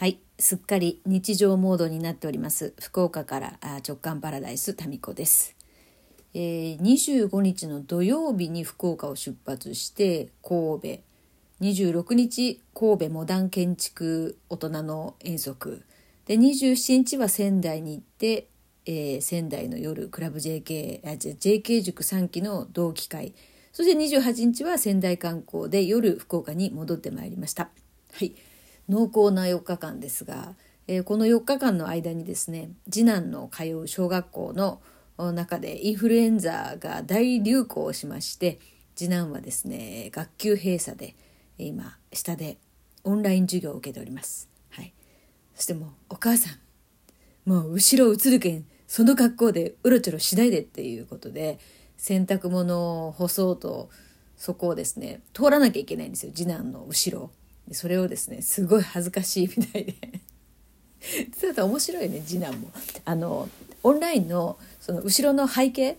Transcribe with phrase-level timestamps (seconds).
[0.00, 2.72] はい、すっかり日常モードになっております。
[2.80, 5.54] 福岡から直感パラダイスタミコです。
[6.32, 11.00] えー、25日の土曜日に福岡を出発して神戸
[11.60, 15.82] 26日神戸モダン建築大人の遠足
[16.24, 18.48] で27日は仙台に行って、
[18.86, 23.34] えー仙台の夜クラブ JK, あ JK 塾3期の同期会
[23.74, 27.68] そして28日は仙台観光で夜福岡に戻ってまいりました。
[28.14, 28.32] はい
[28.90, 30.54] 濃厚な4日間ですが、
[30.88, 34.80] えーこの4日間の間にですね次男の通う小学校の
[35.32, 38.58] 中でインフルエンザが大流行しまして
[38.96, 41.14] 次男はですね学級閉鎖で
[41.58, 42.58] 今下で
[43.04, 44.48] オンライン授業を受けております。
[44.70, 44.92] はい、
[45.54, 51.60] そしてもうお母さんもう後ろ映るけんその格好でうろちょろしないでっていうことで
[51.96, 53.88] 洗濯物を干そうと
[54.36, 57.30] そこをですね通らなきゃいけないんですよ次男の後ろ
[57.70, 59.94] でそれをですねすごい恥ずかしいみたいで。
[61.40, 62.70] ちょっと面白いね次男も。
[63.04, 63.48] あの
[63.84, 65.96] オンラインのその後ろの背景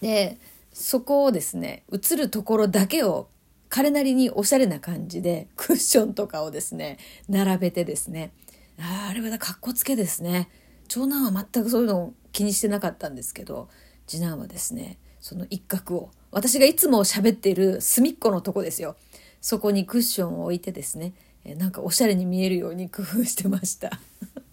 [0.00, 0.38] で
[0.72, 3.28] そこをですね映るところだけを
[3.68, 6.98] 彼なりにおしゃれな感じでクッションとかをですね
[7.28, 8.30] 並べてですね
[8.78, 10.48] ああれはだかっこつけですね。
[10.86, 13.68] 長男は全くそういうのを気にしてなかったんですけど
[14.06, 18.94] 次男はですねその一角を私がいつも喋っている隅っこのとこですよ。
[19.40, 23.90] そこにクッションを置いてですねえなんかおしゃれに見えるように工夫してました。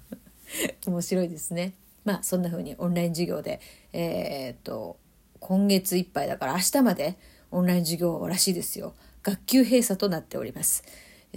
[0.88, 1.74] 面白いですね。
[2.04, 3.60] まあそんな風にオンライン授業で
[3.92, 4.98] えーっと
[5.40, 7.18] 今月いっぱいだから明日まで
[7.52, 8.94] オンライン授業らしいですよ。
[9.24, 10.84] 学級閉鎖となっております。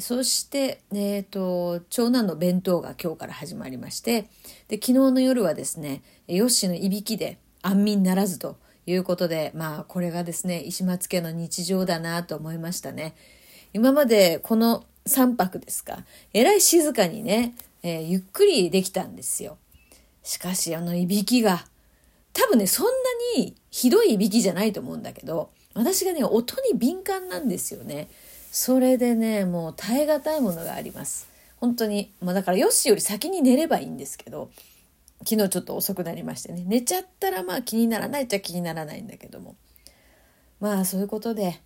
[0.00, 4.28] そして、えー、と長男の弁当が今日から始まりまして
[4.68, 13.16] で昨日の夜はですねヨッシーのいびきで安眠ならずということでまあこれがですね石松家の日常だなと思いましたね。
[13.72, 19.56] 今までこの3泊ですかえらい静かにね、えーゆっくりできたんですよ。
[20.22, 21.64] しかしあのいびきが
[22.32, 22.92] 多分ねそんな
[23.36, 28.08] にひどいいびきじゃないと思うんだけど私がね音に敏感なんですよね。
[28.50, 31.28] それでねもう耐え難いものがあります。
[31.60, 34.50] 本当にもうだからよしより先に寝ればいいんですけど
[35.24, 36.64] 昨日ちょっと遅くなりましてね。
[36.66, 39.56] 寝ちゃったらまあ気にならないっちゃ気にならないんだけども。
[40.60, 41.60] まあそういうことで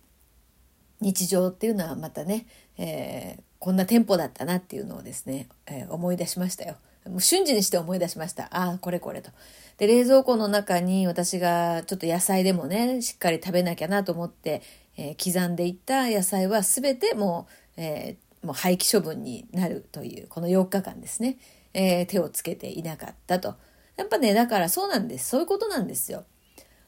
[1.03, 2.47] 日常っていうのはまたね、
[2.77, 6.75] えーこんなテンポだったなっていうのをですね、えー思い出しましたよ。
[7.07, 8.45] もう瞬時にして思い出しました。
[8.51, 9.31] ああ、これこれと。
[9.77, 14.61] で、冷蔵庫の中に私がちょっと野菜でもね、しっかり食べなきゃなと思って、
[14.97, 17.47] えー刻んでいった野菜は全ても
[17.77, 21.37] う、えーもう廃棄処分になるという、この4日間ですね、
[21.73, 23.55] えー手をつけていなかったと。
[23.95, 25.29] やっぱね、だからそうなんです。
[25.29, 26.25] そういうことなんですよ。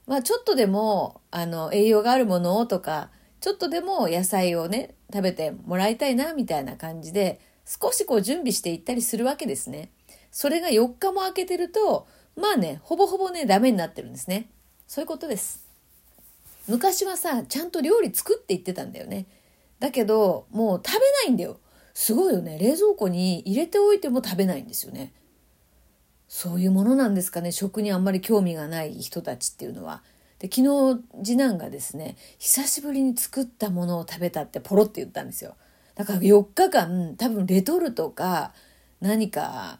[0.07, 3.09] まあちょっとでもあの栄養があるものをとか
[3.45, 9.91] ちょっとでも野菜をね食べてもらいたいなみたいな感じで少しこう準備していったりするわけですね。
[10.31, 14.49] それが4日も空けてるとまあねほぼほぼねダメになってるんですね。
[14.87, 15.63] そういうことです。
[16.67, 19.27] 昔はさちゃんと料理作って言ってたんだよね。
[19.77, 21.59] だけどもう食べないんだよ。
[21.93, 25.13] すごいよね冷蔵庫に入れておいても食べないんですよね。
[26.27, 30.01] そういうものなんですかね食にあんまり興味がない人たちっていうのは。
[30.39, 35.55] で昨日次男がですね久しぶりに作ったものを食べたってポロって言ったんですよ。
[35.95, 38.53] だから4日間多分レトルトか
[38.99, 39.79] 何か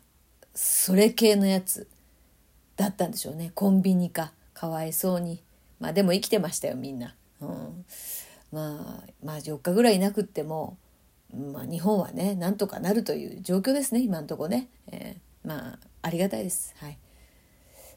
[0.54, 1.88] それ系のやつ
[2.78, 3.52] だったんでしょうね。
[3.54, 5.44] コンビニかかわいそうに。
[5.80, 7.16] まあでも生きてましたよみんな。
[7.42, 7.86] うん、
[8.52, 10.78] まあまあ4日ぐらいいなくっても、
[11.34, 16.74] まあ、日本はねなんとかなるという状況ですね今のとこね、えーまあありがたいです。
[16.78, 16.98] はい。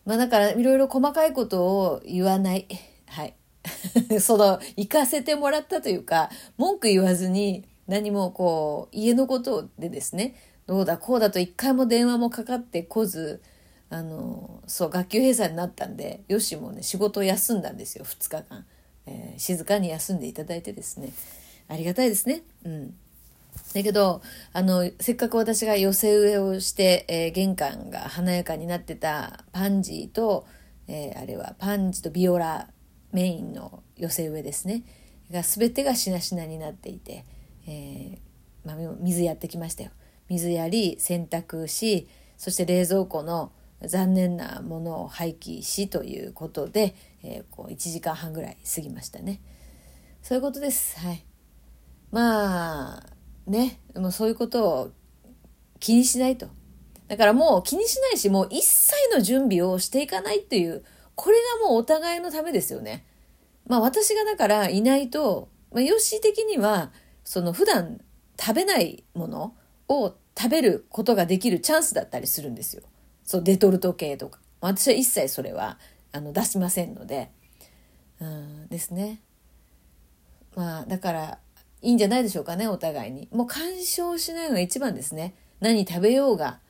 [0.08, 2.66] まあだからいろいろ細かいことを言わない。
[3.08, 3.34] はい。
[4.22, 10.34] その行かせてもらったというか文句言わずに何もこう家のことでですね。
[10.66, 13.42] どうだこうだと一回も電話もかかってこず
[13.90, 18.66] あのそう学級閉鎖になったんでよしもね仕事を休んだんですよ2日間、
[19.04, 21.12] えー静かに休んでいただいてですね。
[21.68, 22.44] ありがたいですね。
[22.64, 22.96] うん。
[23.74, 24.22] だけど
[24.52, 30.46] あのせっかく私が寄せ植えをして、えー玄関が華やかになってたパンジーと、
[30.86, 32.68] えーあれはパンジーとビオラ
[33.12, 34.84] メインの寄せ植えですね。
[35.30, 37.26] が全てがしなしなになっていて、
[37.66, 39.90] えーまあ、水やってきましたよ。
[40.28, 43.52] 水やり洗濯しそして冷蔵庫の
[43.82, 49.40] 残念なものを廃棄しということで、えーこう1時間半ぐらい過ぎましたね。
[50.22, 50.98] そういうことです。
[50.98, 51.24] はい。
[52.10, 53.17] まあ
[53.48, 54.92] ねもうそういうことを
[55.80, 56.48] 気にしないと
[57.08, 60.84] だからもう気にしないしもう一切の準備をしていかないっていう
[61.14, 63.06] これがもうお互いのためですよね
[63.66, 66.90] まあ私がだからいないと、まあ、ヨッシー的には
[67.24, 68.00] その普段
[68.38, 69.54] 食べないもの
[69.88, 72.82] を食べることができるチャンスだったりするんですよ。
[73.24, 74.38] そう、デトルト系とか。
[74.60, 75.78] 私は一切それは
[76.12, 77.30] あの出しませんので。
[78.20, 79.20] うんですね。
[80.54, 81.38] まあ、だから、
[81.82, 83.28] いいんじゃないでしょうかね、お互いに。
[83.32, 85.34] もう干渉しないのが一番ですね。
[85.60, 86.60] 何食べようが、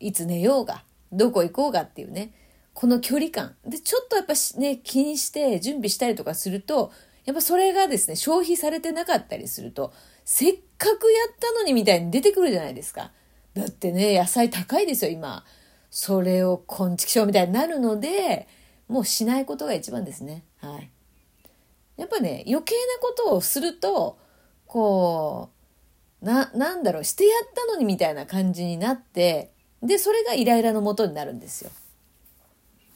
[0.00, 2.32] いつ寝ようが、どこ行こうがっていうね。
[2.74, 3.54] この距離感。
[3.66, 6.92] で、ちょっとやっぱね、気にして準備したりとかすると、
[7.24, 9.92] やっぱそれがですね、消費されてなかったりすると、
[10.24, 13.12] せっかくやったのにみたいに出てくるじゃないですか。
[13.54, 15.44] だってね、野菜高いですよ、今。
[15.90, 18.48] それを昆虫症みたいになるので、
[18.88, 20.44] もうしないことが一番ですね。
[20.58, 20.90] はい。
[21.96, 24.18] やっぱね、余計なことをすると、
[24.66, 25.50] こ
[26.22, 29.52] う、な、なんだろう、してやったのにみたいな感じになって、
[29.82, 31.70] で、それがイライラのもとになるんですよ。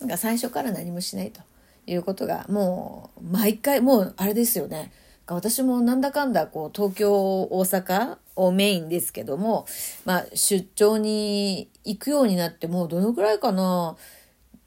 [0.00, 1.40] なんか最初から何もしないと
[1.87, 4.93] いうことが、もう、毎回、もう、あれですよね。
[5.26, 9.66] 私もなんだかんだ、こう、東京、大阪をメインですけども、
[10.04, 13.96] まあ、出張に行くようになって、もうどのくらいかな、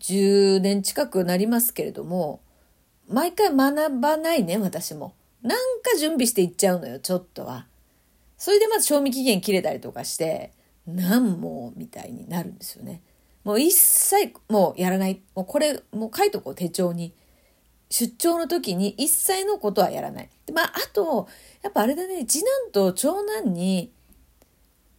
[0.02, 2.42] 10年近くなりますけれども、
[3.10, 5.14] 毎回学ばないね、私も。
[5.42, 7.66] なんか準備していっちゃうのよ、ちょっとは。
[8.38, 10.54] それでまず賞味期限切れたりとかして、
[10.86, 13.02] 何もみたいになるんですよね。
[13.44, 15.22] もう一切もうやらない。
[15.36, 17.14] もうこれ、もう書いとこう、手帳に。
[17.92, 20.30] 出張の時に一切のことはやらない。
[20.46, 21.28] でまあ、あと、
[21.64, 23.92] やっぱあれだね、次男と長男に、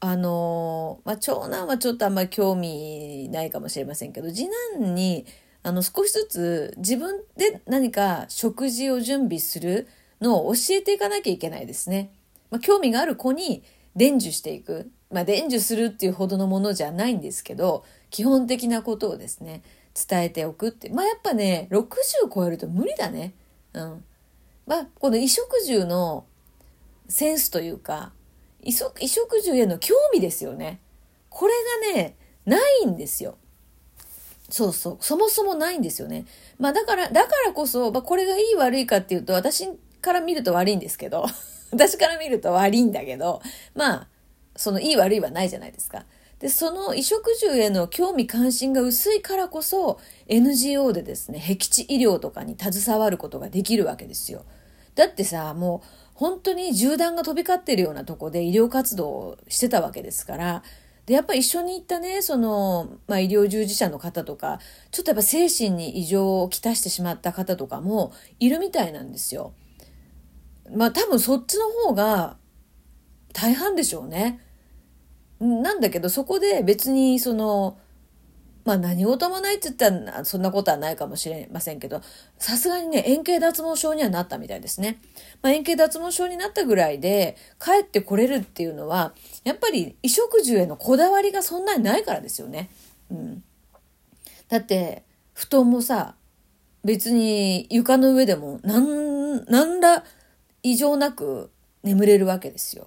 [0.00, 5.24] あのまあ、長男はちょっとあんまり興味ないかもしれませんけど、次男に、
[5.62, 9.88] あの、少しずつ自分で何か食事を準備する
[10.20, 12.12] のを教えていかなきゃいけないですね。
[12.50, 13.62] まあ、興味がある子に
[13.96, 14.90] 伝授していく。
[15.10, 19.62] まあ、伝授するっていうほどのものじゃないんですけど、基本的なことをですね、
[19.94, 20.88] 伝えておくって。
[20.88, 21.88] まあ、やっぱね、60
[22.32, 23.34] 超えると無理だね。
[23.72, 24.04] うん。
[24.66, 26.24] まあ、この衣食住の
[27.08, 28.12] センスというか、
[28.62, 30.80] 衣食住への興味ですよね。
[31.28, 31.52] これ
[31.92, 33.36] がね、ないんですよ。
[34.50, 34.96] そうそう。
[35.00, 36.26] そもそもないんですよね。
[36.58, 39.68] まあだから、だからこそ、まあこれがいい悪いかっていうと、私
[40.00, 41.26] から見ると悪いんですけど、
[41.70, 43.40] 私から見ると悪いんだけど、
[43.74, 44.08] まあ、
[44.56, 46.04] そのいい悪いはないじゃないですか。
[46.40, 54.44] で、その衣食住への興味関心が薄いからこそ、NGO でですね、僻地医療とかに携わることができるわけですよ。
[54.94, 60.62] だってさ、もう、本当に銃弾が飛び交ってるようなとこで医療活動をしてたわけですから、
[61.10, 64.60] で、やっぱ一緒に行ったね、その、まあ、医療従事者の方とか、
[64.92, 69.52] ちょっとやっぱ精神に異常をきたしてしまった方とかもいるみたいなんですよ。
[70.72, 72.36] まあ多分そっちの方が
[73.32, 74.38] 大半でしょうね。
[75.40, 77.76] なんだけどそこで別にその、
[78.70, 82.02] まあ何事もないって言ったらそんなことはないかもしれませんけど、
[82.38, 85.00] さすがにね、円形脱毛症にはなったみたいですね。
[85.42, 89.12] まあ、円形脱毛症になったぐらいで帰ってこれるっていうのは、
[89.42, 92.70] やっぱり衣食住へのこだわりがそんなにないからですよね。
[93.10, 93.42] うん。
[94.48, 95.02] だって、
[95.34, 96.14] 布団もさ、
[96.84, 100.04] 別に床の上でもなん、なんら
[100.62, 101.50] 異常なく
[101.82, 102.86] 眠れるわけですよ。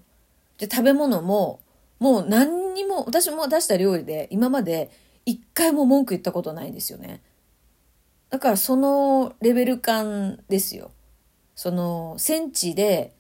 [0.60, 1.60] で、食べ物も、
[2.00, 4.90] もう何にも、私も出した料理で今まで
[5.26, 7.22] 一回も文句言ったことないんですよね。
[8.30, 10.92] だからそのレベル感ですよ。
[11.56, 13.14] その戦地で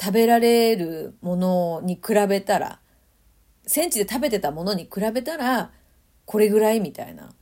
[0.00, 2.80] 食べられるものに比べたら、
[3.66, 5.70] 戦地で食べてたものに比べたら、
[6.24, 7.34] これぐらいみたいな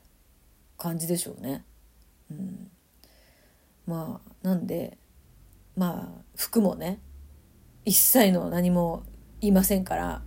[0.77, 1.65] 感じでしょうね。
[2.31, 2.71] うん、
[3.87, 4.99] まあ、なんで、
[5.77, 7.01] まあ、服もね、
[7.85, 9.05] 一切の何も
[9.41, 10.23] 言いませんから、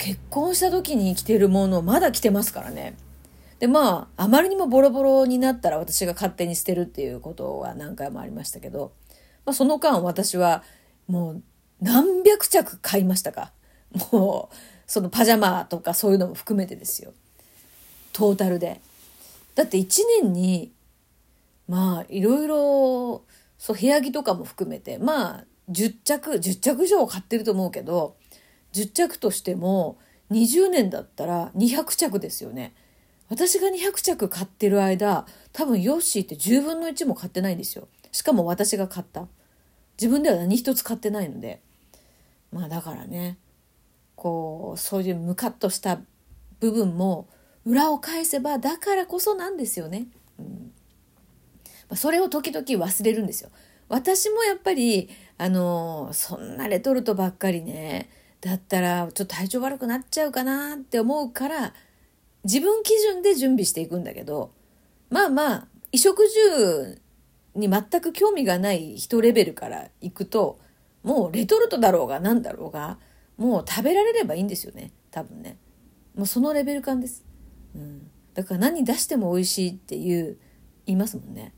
[0.00, 2.96] 結婚した時に着てるものまだ着てますからね。
[3.58, 8.92] で、まあ、あまりにもボロボロになったら私が勝手に捨てるっていうことは何回もありましたけど、
[9.44, 10.64] まあ、その間私は
[11.06, 11.42] もう
[11.82, 13.52] 何百着買いましたか。
[14.12, 17.12] もう、そのパジャマとかそういうのも含めてですよ。
[18.14, 18.80] トータルで。
[19.54, 19.86] だって1
[20.22, 20.72] 年に、
[21.68, 23.24] まあ、いろいろ、
[23.58, 28.16] そう、部屋着とかも含めて、まあ、10着、10着以上買ってると思うけど、
[28.72, 29.98] 10着としても
[30.30, 32.74] 20年だったら200着ですよね。
[33.28, 37.88] 私が200着買ってる間、多分ヨッシーって10分の1も買ってないんですよ。
[38.10, 39.28] しかも私が買った。
[40.00, 41.60] 自分では何一つ買ってないので。
[42.52, 43.38] まあだからね、
[44.16, 46.00] こう、そういうムカッとした
[46.58, 47.28] 部分も
[47.64, 50.08] 裏を返せばだからこそなんですよね。
[50.38, 50.72] うん
[51.88, 53.50] まあ、それを時々忘れるんですよ。
[53.88, 55.08] 私もやっぱり、
[55.38, 58.08] あのそんなレトルトばっかりね、
[58.40, 61.74] だったらちょっと体調悪くなっちゃうかなって思うから
[62.44, 64.52] 自分基準で準備していくんだけど
[65.10, 67.00] まあまあ衣食住
[67.54, 70.58] に全く興味がない人レベルからいくと
[71.02, 72.98] もうレトルトだろうが何だろうが
[73.36, 75.56] もう食べられればいいんですよね多分ね。
[76.14, 77.24] もうそのレベル感です、
[77.74, 80.38] うん、だから何出しても美味しいっていう
[80.86, 81.52] 言いますもんね。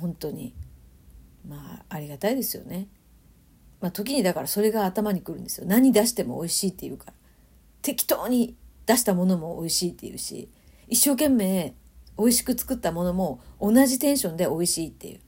[0.00, 0.54] 本当に。
[1.46, 2.88] まあありがたいですよね。
[3.84, 5.66] まあ時にだからそれが頭にくるんですよ。
[5.66, 7.12] 何出しても美味しいっていうから。
[7.82, 10.48] 適当に出したものも美味しいっていうし
[10.88, 11.74] 一生懸命
[12.16, 15.20] 美味しく作ったものも同じテンションで美味しいっていう。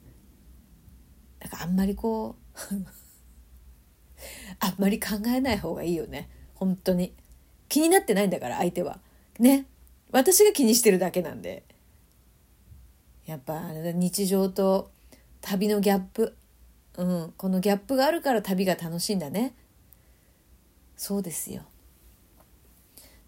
[1.38, 2.36] だかあんまりこ
[2.72, 2.74] う
[4.60, 6.30] あんまり考えない方がいいよね。
[6.54, 7.12] 本当に。
[7.68, 9.00] 気になってないんだから相手は。
[9.38, 9.66] ね。
[10.12, 11.62] 私が気にしてるだけなんで。
[13.26, 14.90] やっぱ日常と
[15.42, 16.34] 旅のギャップ。
[16.96, 17.32] うん。
[17.36, 19.54] このギャップがあるから旅が楽しいんだね。
[20.96, 21.62] そうですよ。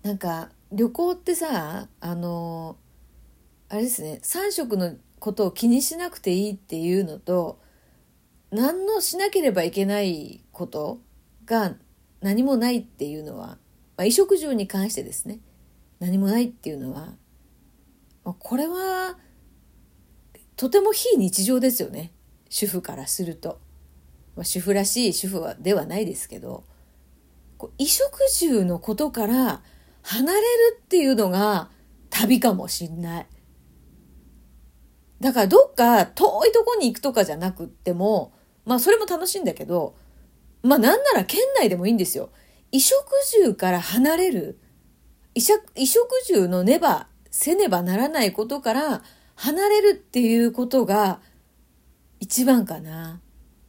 [0.02, 2.76] なんか旅行ってさあの
[3.68, 4.20] あれですね。
[4.22, 7.60] 3食のことを気にしなくていいっていうのと
[8.50, 11.00] 何のしなければいけないこと
[11.44, 11.74] が
[12.20, 13.56] 何もないっていうのは、まあ、
[13.98, 15.40] 衣食住に関してですね。
[16.00, 17.14] 何もないっていうのは、
[18.24, 19.18] まあ、これは
[20.56, 22.12] とても非日常ですよね。
[22.48, 23.60] 主婦からすると、
[24.36, 26.64] まあ、主婦らしい主婦はではないですけど
[27.58, 29.62] 衣食住のことから
[30.02, 30.44] 離れる
[30.80, 31.70] っていうのが
[32.10, 33.26] 旅かもしんない。
[35.20, 38.32] だからどっか遠いとこに行くとかじゃなくっても、
[38.64, 39.96] まあそれも楽しいんだけど、
[40.62, 42.30] まあなんなら県内でもいいんですよ。
[42.70, 43.04] 衣食
[43.44, 44.60] 住から離れる。
[45.34, 49.02] 衣食住のねば、せねばならないことから
[49.34, 51.20] 離れるっていうことが
[52.20, 53.20] 一番かな。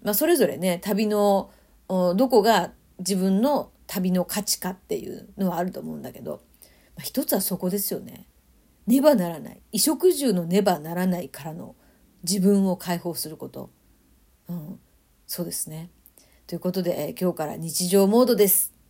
[0.02, 1.52] まあそれぞれね、旅の
[1.88, 6.42] どこが自分の旅の価値かっていうのはあると思うんだけど、
[6.96, 8.28] まあ、一つはそこですよね。
[8.88, 11.76] ねばならない衣食住のねばならないからの
[12.24, 13.70] 自分を解放すること、
[14.48, 14.80] うん、
[15.28, 15.90] そうですね。
[16.48, 18.74] ということで、え、今日から日常モードです。